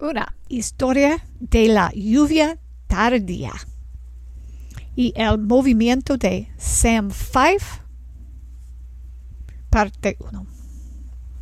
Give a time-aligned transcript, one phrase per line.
[0.00, 3.52] Una historia de la lluvia tardía
[4.96, 7.82] y el movimiento de Sam Fife,
[9.68, 10.46] parte 1.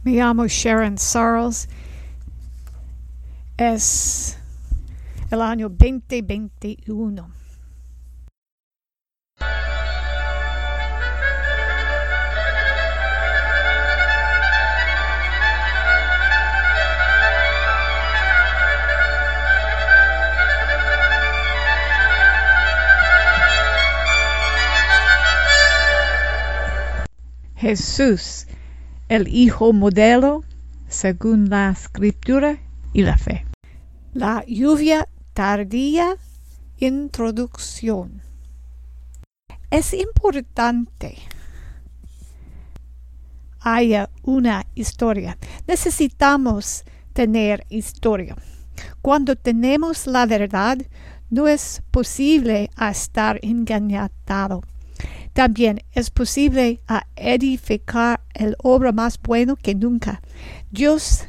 [0.02, 1.68] Me llamo Sharon Sarles.
[3.56, 4.36] Es
[5.30, 7.37] el año 2021.
[27.58, 28.46] Jesús,
[29.08, 30.44] el Hijo modelo,
[30.88, 32.58] según la escritura
[32.92, 33.44] y la fe.
[34.14, 36.16] La lluvia tardía,
[36.78, 38.22] introducción.
[39.70, 41.16] Es importante
[43.60, 45.36] haya una historia.
[45.66, 48.36] Necesitamos tener historia.
[49.02, 50.78] Cuando tenemos la verdad,
[51.30, 54.62] no es posible estar engañado
[55.38, 60.20] también es posible a edificar el obra más bueno que nunca.
[60.72, 61.26] Dios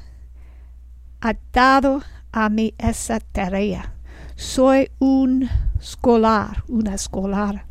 [1.21, 3.93] ha dado a mí esa tarea.
[4.35, 5.47] Soy un
[5.80, 7.67] escolar, una escolar.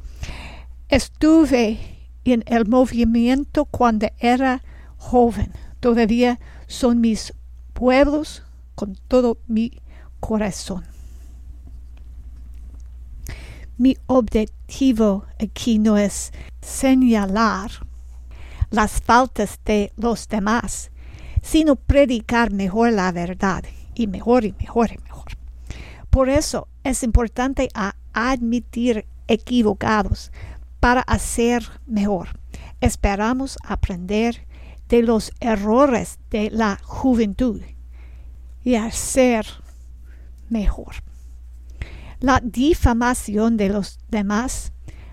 [0.88, 1.80] Estuve
[2.22, 4.62] en el movimiento cuando era
[4.96, 5.52] joven.
[5.80, 7.34] Todavía son mis
[7.72, 8.44] pueblos
[8.76, 9.82] con todo mi
[10.20, 10.84] corazón.
[13.78, 17.70] Mi objetivo aquí no es señalar
[18.70, 20.90] las faltas de los demás,
[21.42, 23.62] sino predicar mejor la verdad
[23.94, 25.38] y mejor y mejor y mejor.
[26.10, 27.68] Por eso es importante
[28.12, 30.32] admitir equivocados
[30.80, 32.30] para hacer mejor.
[32.80, 34.44] Esperamos aprender
[34.88, 37.62] de los errores de la juventud
[38.64, 39.46] y hacer
[40.48, 41.07] mejor.
[42.20, 44.72] La difamación de los demás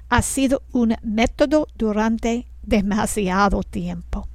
[0.09, 4.27] ha sido un método durante demasiado tiempo.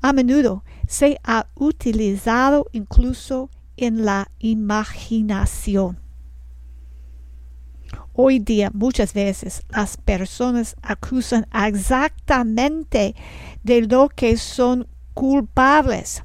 [0.00, 6.00] A menudo se ha utilizado incluso en la imaginación.
[8.14, 13.14] Hoy día muchas veces las personas acusan exactamente
[13.62, 16.22] de lo que son culpables.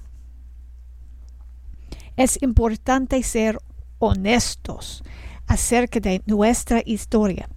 [2.16, 3.60] Es importante ser
[4.00, 5.04] honestos
[5.46, 7.50] acerca de nuestra historia,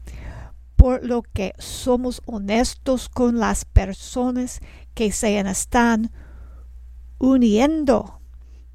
[0.76, 4.60] por lo que somos honestos con las personas
[4.94, 6.10] que se están
[7.19, 8.20] uniendo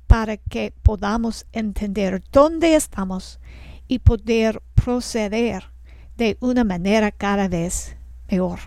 [0.07, 3.39] para que podamos entender dónde estamos
[3.87, 5.71] y poder proceder
[6.15, 7.97] de una manera cada vez
[8.29, 8.59] mejor.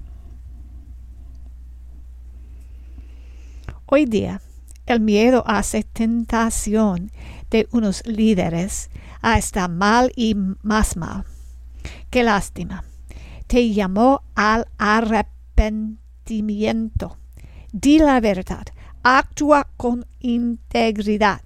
[3.86, 4.40] Hoy día,
[4.86, 7.10] el miedo hace tentación
[7.50, 8.90] de unos líderes
[9.22, 11.24] a estar mal y más mal.
[12.10, 12.84] Qué lástima.
[13.46, 17.16] Te llamó al arrepentimiento.
[17.72, 18.66] Di la verdad.
[19.02, 21.40] Actúa con integridad.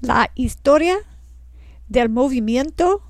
[0.00, 0.98] La historia
[1.88, 3.02] del movimiento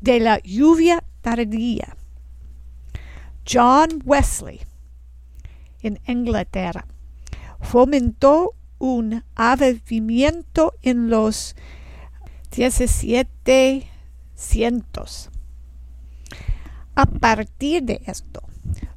[0.00, 1.96] de la lluvia tardía.
[3.50, 4.60] John Wesley
[5.80, 6.86] en Inglaterra
[7.60, 11.56] fomentó un avivamiento en los
[12.56, 15.30] 1700.
[16.94, 18.42] A partir de esto,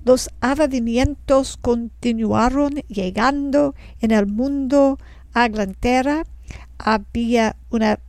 [0.06, 5.00] los avivamientos continuaron llegando en el mundo
[5.34, 6.24] a Inglaterra.
[6.78, 8.00] Había una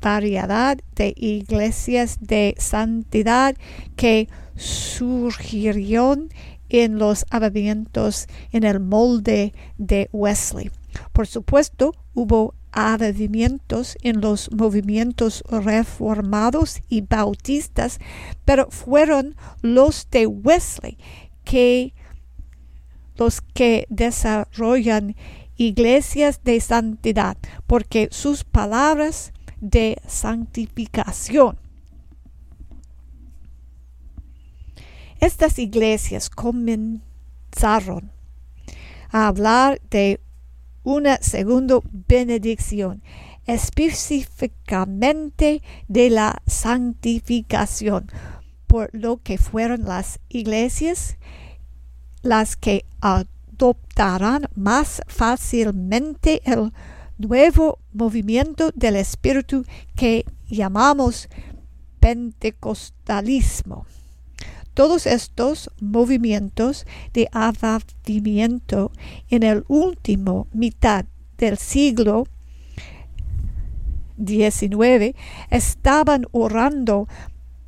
[0.00, 3.54] variedad de iglesias de santidad
[3.96, 6.30] que surgieron
[6.68, 10.70] en los avivamientos en el molde de Wesley.
[11.12, 17.98] Por supuesto, hubo avivamientos en los movimientos reformados y bautistas,
[18.44, 20.98] pero fueron los de Wesley
[21.44, 21.94] que
[23.16, 25.16] los que desarrollan
[25.56, 31.58] iglesias de santidad, porque sus palabras de santificación.
[35.20, 38.10] Estas iglesias comenzaron
[39.10, 40.18] a hablar de
[40.82, 41.78] una segunda
[42.08, 43.02] benedicción,
[43.46, 48.10] específicamente de la santificación,
[48.66, 51.16] por lo que fueron las iglesias
[52.22, 56.72] las que adoptarán más fácilmente el
[57.18, 61.28] nuevo movimiento del espíritu que llamamos
[61.98, 63.86] pentecostalismo.
[64.74, 68.92] Todos estos movimientos de avivamiento
[69.28, 71.04] en el último mitad
[71.38, 72.26] del siglo
[74.24, 75.16] XIX
[75.50, 77.08] estaban orando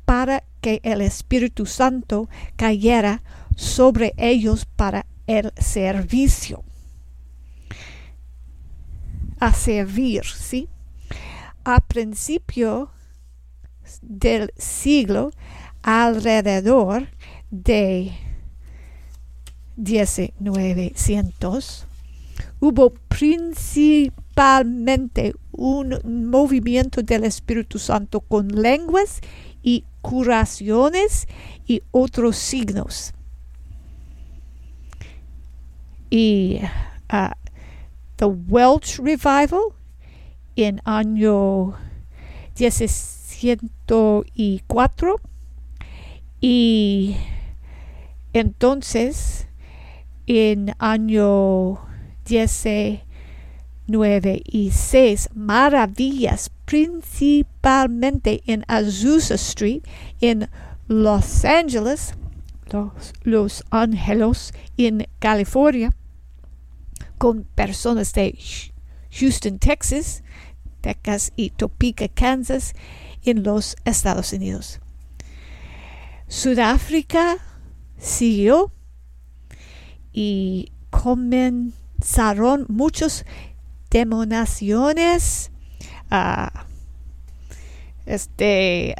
[0.05, 3.21] para que el Espíritu Santo cayera
[3.55, 6.63] sobre ellos para el servicio.
[9.39, 10.69] A servir, ¿sí?
[11.65, 12.91] A principio
[14.01, 15.31] del siglo,
[15.83, 17.09] alrededor
[17.51, 18.13] de
[20.39, 21.85] 1900,
[22.59, 25.99] hubo principalmente un
[26.31, 29.21] movimiento del Espíritu Santo con lenguas
[29.61, 31.27] y curaciones
[31.67, 33.13] y otros signos.
[36.09, 36.59] Y
[37.11, 37.29] uh,
[38.17, 39.73] The Welsh Revival
[40.55, 41.73] en año
[42.57, 45.19] 1604
[46.45, 47.15] y
[48.33, 49.47] entonces
[50.27, 51.79] en año
[52.25, 53.01] 19
[54.43, 59.83] y 6 maravillas principalmente en Azusa Street
[60.19, 60.49] en
[60.89, 62.13] Los Angeles
[62.69, 65.93] Los, Los Ángeles en California
[67.17, 68.37] con personas de
[69.11, 70.23] Houston, Texas,
[70.81, 72.73] Texas y Topeka, Kansas,
[73.23, 74.81] en los Estados Unidos.
[76.33, 77.37] Sudáfrica
[77.95, 78.71] siguió
[80.11, 83.23] y comenzaron muchas
[83.91, 85.51] demonaciones,
[86.11, 86.47] uh,
[88.07, 88.95] este,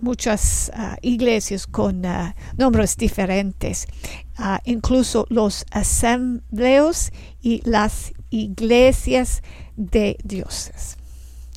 [0.00, 0.72] muchas
[1.02, 2.02] iglesias con
[2.56, 3.86] nombres diferentes,
[4.64, 7.12] incluso los asambleos
[7.42, 9.42] y las iglesias
[9.76, 10.96] de dioses.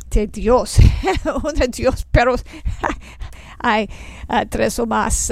[0.10, 0.78] De Dios,
[1.44, 2.36] un Dios, pero
[3.60, 3.90] hay
[4.50, 5.32] tres o más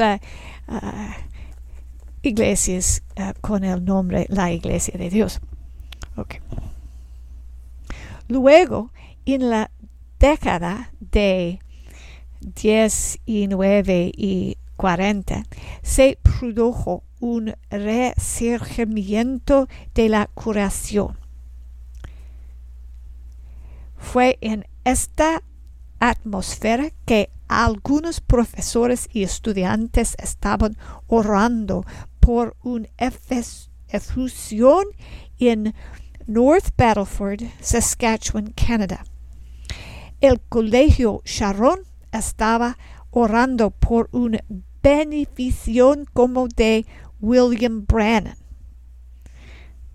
[2.21, 3.03] iglesias
[3.41, 5.39] con el nombre la iglesia de Dios.
[6.15, 6.41] Okay.
[8.27, 8.91] Luego,
[9.25, 9.71] en la
[10.19, 11.59] década de
[12.41, 15.43] 10 y 9 y 40
[15.81, 21.17] se produjo un resurgimiento de la curación.
[24.11, 25.43] Fue en esta
[25.99, 30.77] atmósfera que algunos profesores y estudiantes estaban
[31.07, 31.85] orando
[32.21, 32.87] por una
[33.89, 34.85] efusión
[35.39, 35.75] en
[36.25, 39.03] North Battleford, Saskatchewan, Canadá.
[40.21, 41.81] El colegio Sharon
[42.13, 42.77] estaba
[43.11, 44.39] orando por una
[44.81, 46.85] benefición como de
[47.19, 48.37] William Branham.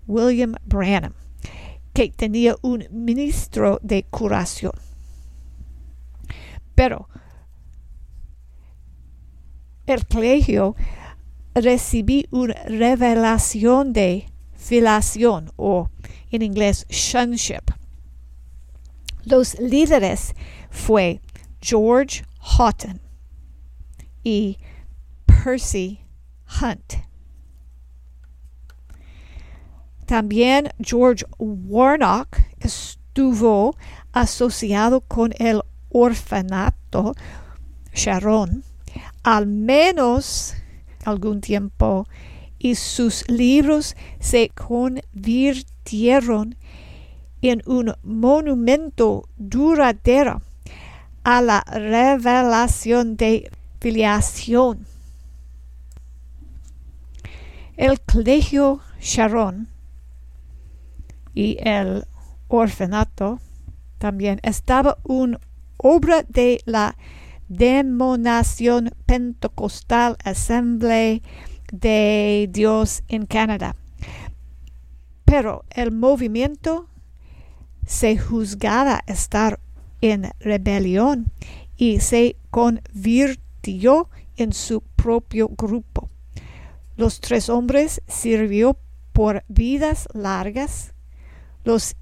[0.05, 1.13] William Branham,
[1.93, 4.73] que tenía un ministro de curación.
[6.75, 7.07] Pero
[9.85, 10.75] el colegio
[11.53, 15.89] recibí una revelación de filación o
[16.31, 17.71] en inglés shunship.
[19.25, 20.33] Los líderes
[20.69, 21.21] fue
[21.61, 22.99] George Houghton
[24.23, 24.57] y
[25.25, 26.01] Percy
[26.61, 27.12] Hunt.
[30.13, 33.75] También George Warnock estuvo
[34.11, 37.15] asociado con el orfanato
[37.95, 38.63] Sharon
[39.23, 40.53] al menos
[41.03, 42.07] algún tiempo
[42.59, 46.57] y sus libros se convirtieron
[47.41, 50.43] en un monumento duradero
[51.23, 53.49] a la revelación de
[53.81, 54.85] filiación.
[57.77, 59.72] El colegio Sharon
[61.33, 62.05] y el
[62.47, 63.39] orfanato
[63.97, 65.39] también estaba una
[65.77, 66.95] obra de la
[67.47, 71.23] demonación pentecostal Assembly
[71.71, 73.75] de Dios en Canadá.
[75.25, 76.87] Pero el movimiento
[77.85, 79.59] se juzgaba estar
[80.01, 81.31] en rebelión
[81.77, 86.09] y se convirtió en su propio grupo.
[86.95, 88.77] Los tres hombres sirvió
[89.13, 90.92] por vidas largas.
[91.63, 91.95] Los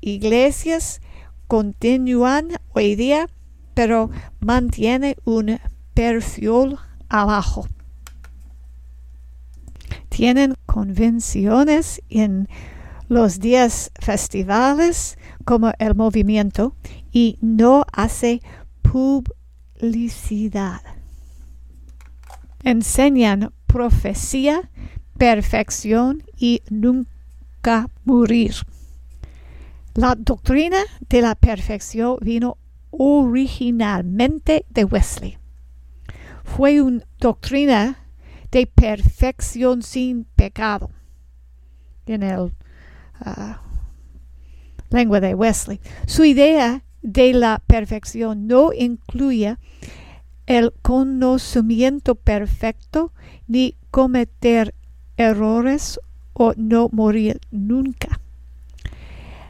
[0.00, 1.00] iglesias
[1.46, 3.28] continúan hoy día,
[3.74, 4.10] pero
[4.40, 5.58] mantiene un
[5.94, 6.76] perfil
[7.08, 7.66] abajo.
[10.08, 12.48] Tienen convenciones en
[13.08, 16.74] los días festivales como el movimiento
[17.10, 18.42] y no hace
[18.82, 20.80] publicidad.
[22.62, 24.70] Enseñan profecía,
[25.16, 28.54] perfección y nunca morir.
[29.94, 30.78] La doctrina
[31.08, 32.58] de la perfección vino
[32.90, 35.38] originalmente de Wesley.
[36.44, 37.98] Fue una doctrina
[38.50, 40.90] de perfección sin pecado
[42.06, 43.54] en el uh,
[44.90, 45.80] lengua de Wesley.
[46.06, 49.56] Su idea de la perfección no incluye
[50.46, 53.12] el conocimiento perfecto
[53.46, 54.74] ni cometer
[55.16, 56.00] errores
[56.32, 58.20] o no morir nunca.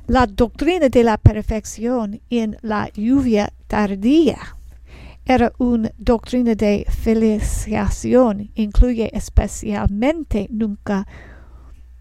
[0.09, 4.57] La doctrina de la perfección en la lluvia tardía
[5.27, 11.07] era una doctrina de felicitación, incluye especialmente nunca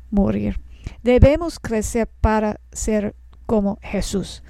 [0.10, 0.58] morir.
[1.04, 3.14] Debemos crecer para ser
[3.46, 4.42] como Jesús.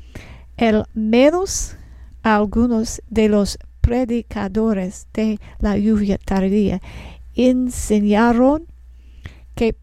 [0.55, 1.77] El menos
[2.21, 6.79] algunos de los predicadores de la lluvia tardía
[7.33, 8.67] enseñaron
[9.55, 9.73] que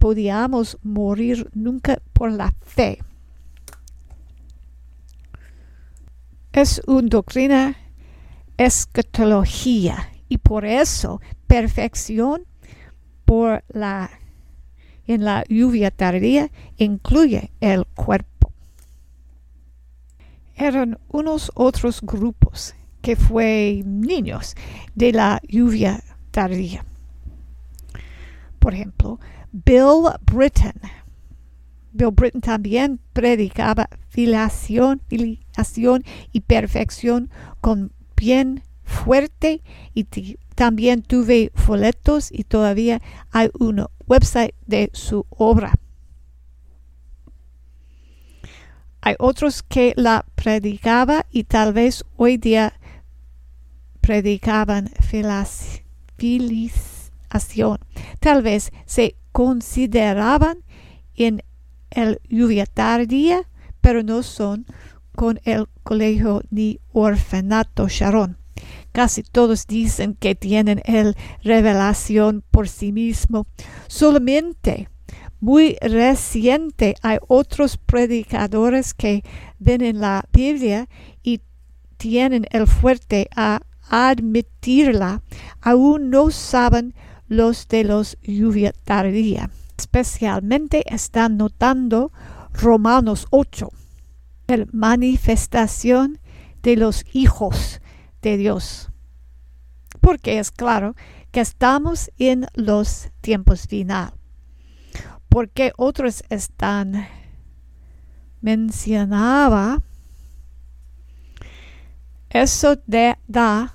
[0.00, 2.98] podíamos morir nunca por la fe.
[6.52, 7.76] Es una doctrina
[8.56, 12.46] escatología y por eso perfección
[13.26, 14.10] por la
[15.06, 18.52] en la lluvia tardía incluye el cuerpo.
[20.56, 24.54] Eran unos otros grupos que fue niños
[24.94, 26.84] de la lluvia tardía.
[28.58, 29.18] Por ejemplo,
[29.52, 30.80] Bill Britton.
[31.92, 37.30] Bill Britton también predicaba filiación, filiación y perfección
[37.60, 39.62] con bien fuerte
[39.94, 40.04] y
[40.54, 45.72] también tuve folletos y todavía hay un website de su obra.
[49.00, 52.74] Hay otros que la predicaba y tal vez hoy día
[54.02, 54.90] predicaban
[56.18, 57.78] filiación.
[58.18, 60.58] Tal vez se consideraban
[61.14, 61.42] en
[61.88, 63.48] el lluvia tardía,
[63.80, 64.66] pero no son
[65.16, 68.36] con el colegio ni orfanato Sharon.
[68.92, 73.46] Casi todos dicen que tienen el revelación por sí mismo.
[73.86, 74.90] Solamente
[75.40, 79.24] muy reciente hay otros predicadores que
[79.58, 80.86] ven en la Biblia
[81.22, 81.40] y
[81.96, 85.22] tienen el fuerte a admitirla.
[85.62, 86.94] Aún no saben
[87.30, 89.50] los de los lluvia tardía.
[89.78, 92.12] Especialmente están notando
[92.52, 93.70] Romanos 8,
[94.48, 96.18] la manifestación
[96.62, 97.80] de los hijos
[98.20, 98.90] de Dios.
[100.00, 100.96] Porque es claro
[101.30, 104.12] que estamos en los tiempos final.
[105.28, 107.06] Porque otros están
[108.40, 109.80] mencionaba
[112.30, 112.76] eso
[113.26, 113.74] da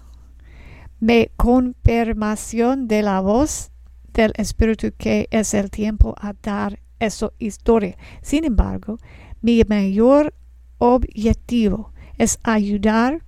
[1.05, 3.69] me confirmación de la voz
[4.12, 7.95] del Espíritu que es el tiempo a dar esa historia.
[8.24, 8.97] Sin embargo,
[9.39, 10.33] mi mayor
[10.79, 13.24] objetivo es ayudar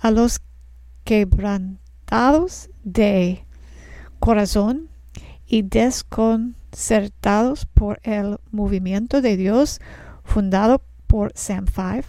[0.00, 0.40] a los
[1.04, 3.46] quebrantados de
[4.18, 4.88] corazón
[5.46, 9.80] y desconcertados por el movimiento de Dios
[10.24, 12.06] fundado por Sam Five.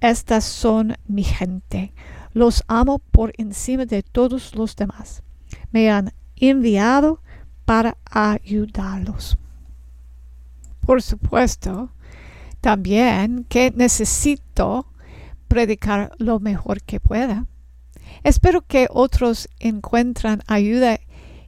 [0.00, 1.92] Estas son mi gente.
[2.32, 5.22] Los amo por encima de todos los demás.
[5.72, 7.22] Me han enviado
[7.64, 9.38] para ayudarlos.
[10.80, 11.90] Por supuesto,
[12.60, 14.86] también que necesito
[15.48, 17.46] predicar lo mejor que pueda.
[18.22, 20.98] Espero que otros encuentren ayuda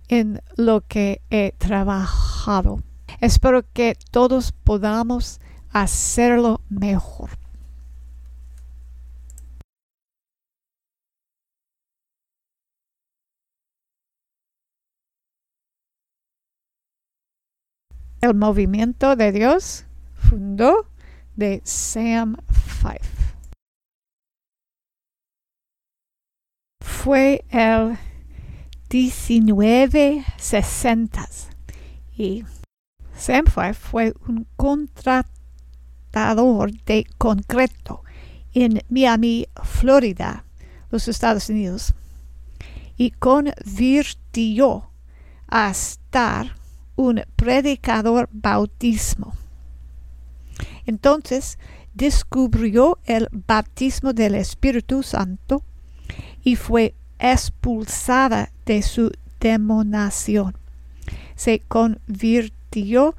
[0.09, 2.83] en lo que he trabajado.
[3.21, 7.42] Espero que todos podamos hacerlo mejor.
[18.23, 20.87] El movimiento de Dios fundó
[21.35, 23.35] de Sam Fife.
[26.81, 27.99] Fue el
[28.89, 31.29] 1960
[32.17, 32.45] y
[33.17, 38.05] Sam Five fue un contratador de concreto
[38.55, 40.45] en Miami, Florida,
[40.93, 41.93] los Estados Unidos,
[42.97, 44.93] y convirtió
[45.49, 46.62] a estar
[46.97, 49.35] un predicador bautismo.
[50.87, 51.59] Entonces
[51.95, 55.63] descubrió el bautismo del Espíritu Santo
[56.43, 60.57] y fue expulsada de su demonación.
[61.37, 63.15] Se convirtió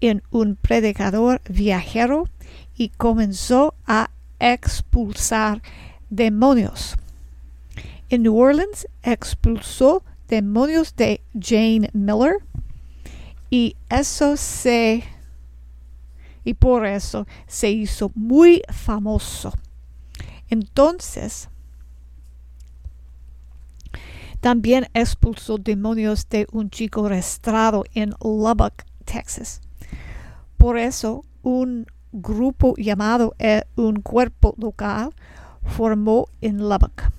[0.00, 2.28] en un predicador viajero
[2.76, 5.62] y comenzó a expulsar
[6.10, 6.94] demonios.
[8.08, 12.38] En New Orleans expulsó demonios de Jane Miller
[13.50, 15.04] y eso se
[16.44, 19.52] y por eso se hizo muy famoso.
[20.48, 21.48] Entonces,
[24.40, 29.60] también expulsó demonios de un chico arrestado en Lubbock, Texas.
[30.56, 35.10] Por eso, un grupo llamado eh, Un Cuerpo Local
[35.62, 37.10] formó en Lubbock.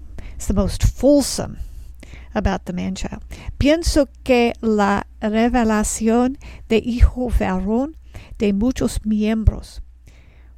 [0.47, 1.57] the most fulsome
[2.33, 3.23] about the man child.
[3.57, 7.95] Pienso que la revelación de hijo varón
[8.37, 9.81] de muchos miembros,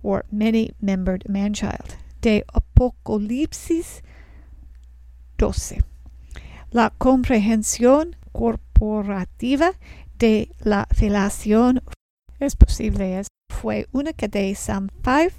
[0.04, 4.04] or many membered man child, de Apocalipsis
[5.38, 5.82] 12.
[6.72, 8.71] La comprehensión corporal
[10.18, 11.84] de la felación
[12.40, 15.34] es posible, es, fue única de Sam Five.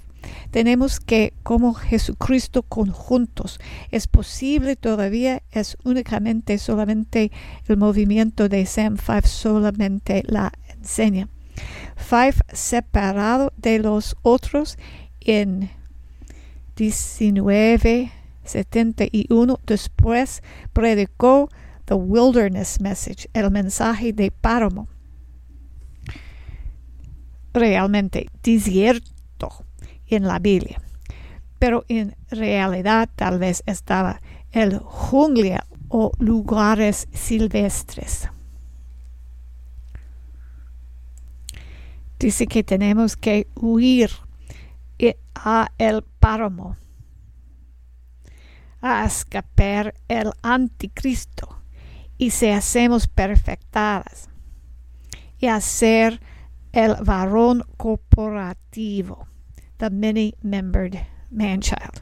[0.51, 3.59] Tenemos que, como Jesucristo, conjuntos.
[3.91, 7.33] Es posible todavía, es únicamente solamente
[7.67, 11.27] el movimiento de Sam Five, solamente la enseña.
[11.97, 14.77] Five separado de los otros
[15.19, 15.69] en
[16.77, 19.59] 1971.
[19.65, 21.49] Después predicó
[21.85, 24.87] the wilderness message, el mensaje de páramo.
[27.53, 29.65] Realmente desierto
[30.07, 30.81] en la Biblia,
[31.59, 38.27] pero en realidad tal vez estaba el jungla o lugares silvestres.
[42.17, 44.09] Dice que tenemos que huir
[45.35, 46.77] a el páramo,
[48.81, 51.62] a escapar el anticristo
[52.23, 54.29] y se hacemos perfectadas
[55.39, 56.21] y hacer
[56.71, 59.27] el varón corporativo,
[59.77, 62.01] the many-membered man-child.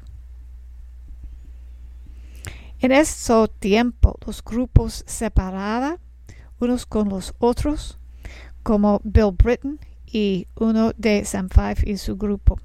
[2.82, 5.98] En ese tiempo, los grupos separaban
[6.60, 7.98] unos con los otros,
[8.62, 12.60] como Bill Britton y uno de Sam Five y su grupo.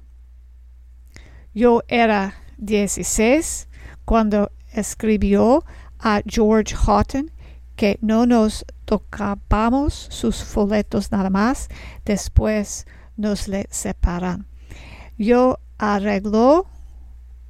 [1.55, 3.67] Yo era 16
[4.05, 5.65] cuando escribió
[5.97, 7.31] a George Houghton
[7.77, 11.69] que no nos tocábamos sus folletos nada más,
[12.03, 12.85] después
[13.15, 14.47] nos le separan.
[15.17, 16.67] Yo arregló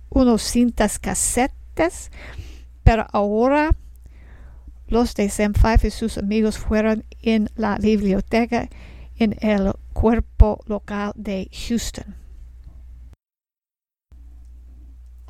[0.09, 2.11] unos cintas casetes,
[2.83, 3.71] pero ahora
[4.87, 8.69] los de Sam Five y sus amigos fueron en la biblioteca
[9.15, 12.15] en el cuerpo local de Houston.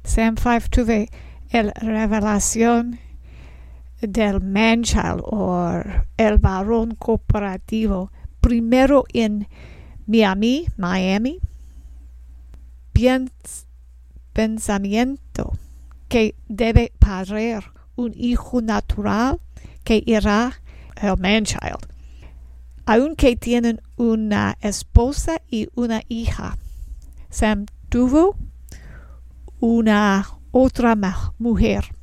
[0.03, 1.09] Sam 5 tuve
[1.51, 2.99] la revelación
[4.01, 5.81] del manchild o
[6.17, 9.47] el varón cooperativo primero en
[10.05, 11.39] Miami, Miami.
[14.33, 15.53] pensamiento
[16.07, 17.63] que debe parir
[17.95, 19.39] un hijo natural
[19.83, 20.61] que irá
[21.01, 21.85] el manchild.
[22.85, 26.57] Aunque tienen una esposa y una hija.
[27.29, 28.37] Sam tuvo
[29.59, 30.95] una otra
[31.37, 31.96] mujer.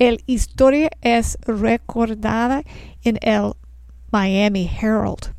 [0.00, 2.62] La historia es recordada
[3.02, 3.52] en el
[4.10, 5.34] Miami Herald.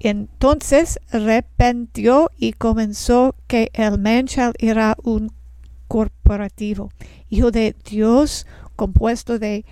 [0.00, 5.32] Entonces repentió y comenzó que el manchal era un
[5.86, 6.90] corporativo,
[7.30, 9.64] hijo de Dios, compuesto de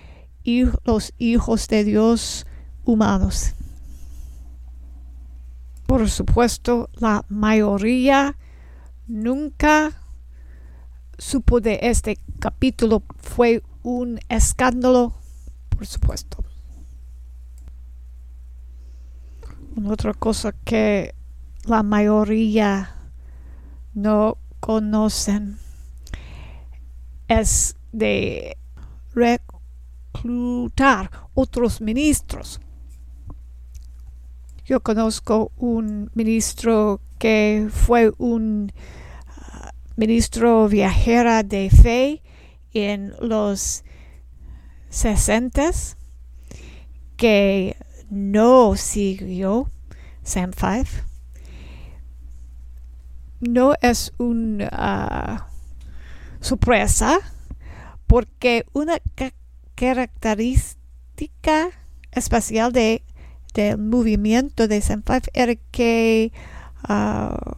[0.85, 2.45] los hijos de Dios
[2.85, 3.55] humanos.
[5.85, 8.37] Por supuesto, la mayoría
[9.05, 9.91] nunca
[11.17, 13.03] supo de este capítulo.
[13.17, 15.13] Fue un escándalo,
[15.69, 16.43] por supuesto.
[19.75, 21.15] Una otra cosa que
[21.65, 22.95] la mayoría
[23.93, 25.57] no conocen
[27.27, 28.57] es de
[29.13, 32.59] reclutar otros ministros.
[34.65, 38.71] Yo conozco un ministro que fue un
[39.27, 42.21] uh, ministro viajera de fe
[42.73, 43.83] en los
[44.89, 45.97] sesentas
[47.17, 47.77] que
[48.09, 49.71] no siguió
[50.23, 50.85] Sam 5.
[53.39, 55.47] No es una
[56.41, 57.19] sorpresa
[58.07, 58.97] porque una
[59.75, 61.69] característica
[62.11, 63.03] especial de,
[63.53, 66.33] del movimiento de Sam 5 era que
[66.89, 67.55] uh,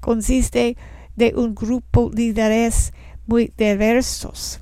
[0.00, 0.76] consiste
[1.16, 2.92] de un grupo de líderes
[3.28, 4.60] muy diversos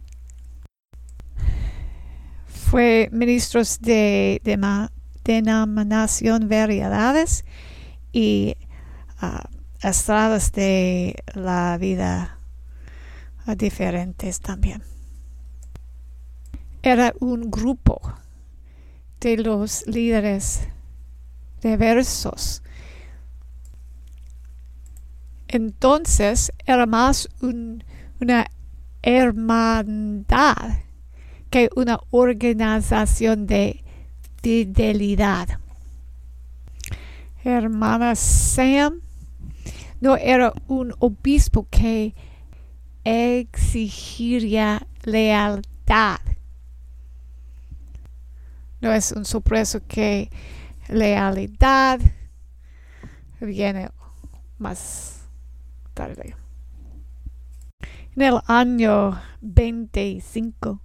[2.67, 4.89] fue ministro de, de
[5.25, 7.45] denominación variedades
[8.13, 8.57] y
[9.23, 12.41] uh, estradas de la vida
[13.57, 14.83] diferentes también.
[16.83, 18.01] Era un grupo
[19.21, 20.67] de los líderes
[21.63, 22.65] diversos.
[25.47, 27.85] Entonces era más un,
[28.21, 28.47] una
[29.03, 30.79] hermandad
[31.51, 33.85] que una organización de
[34.43, 35.61] fidelidad.
[37.45, 39.01] Hermana Sam
[40.01, 42.15] no era un obispo que
[43.05, 46.19] exigiría lealtad.
[48.81, 50.31] No es un sorpreso que
[50.89, 52.01] lealtad
[53.41, 53.89] viene
[54.59, 55.21] más
[55.95, 56.35] tarde.
[58.17, 60.81] En el año 25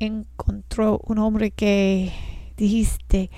[0.00, 2.12] encontró un hombre que
[2.56, 3.30] dijiste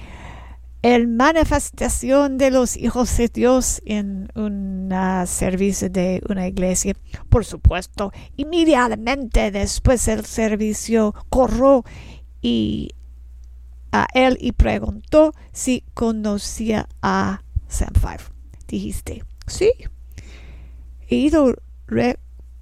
[0.80, 4.88] el manifestación de los hijos de Dios en un
[5.26, 6.94] servicio de una iglesia.
[7.28, 11.84] Por supuesto, inmediatamente después del servicio corrió
[12.40, 12.94] y
[13.92, 18.32] a él y preguntó si conocía a Sam Five.
[18.66, 19.70] Dijiste, sí.
[21.06, 21.54] He ido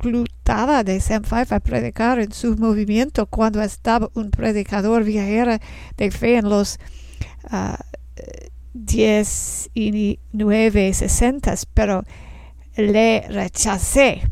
[0.00, 5.58] reclutada de Sam Five a predicar en su movimiento cuando estaba un predicador viajero
[5.96, 6.78] de fe en los
[7.52, 7.76] uh,
[8.72, 12.04] 10 y 9 60, pero
[12.76, 14.22] le rechacé.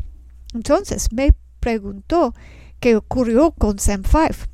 [0.53, 2.33] Entonces me preguntó
[2.79, 4.47] qué ocurrió con Sam Five,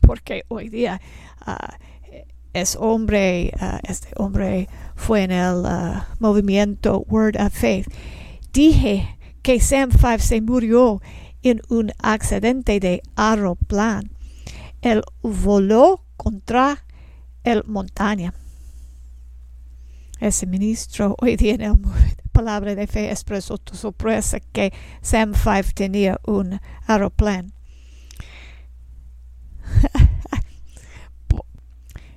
[0.00, 1.00] porque hoy día
[1.46, 1.74] uh,
[2.52, 5.64] es hombre, uh, este hombre fue en el
[6.20, 7.88] movimiento Word of Faith.
[8.52, 11.00] Dije que Sam Five se murió
[11.42, 14.10] en un accidente de aeroplano.
[14.82, 16.84] Él voló contra
[17.44, 18.34] el montaña.
[20.20, 21.78] Ese ministro hoy el
[22.32, 27.48] palabra de fe expresó tu sorpresa que Sam Five tenía un aeroplano.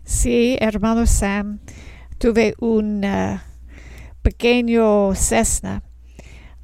[0.04, 1.60] sí, hermano Sam,
[2.18, 3.40] tuve un uh,
[4.22, 5.84] pequeño Cessna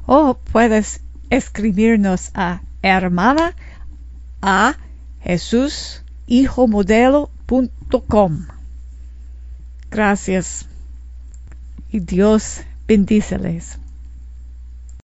[0.06, 3.54] O puedes escribirnos a hermana
[4.42, 4.76] a
[5.20, 8.46] Jesús hijomodelo.com.
[9.90, 10.66] Gracias
[11.90, 13.78] y Dios bendíceles.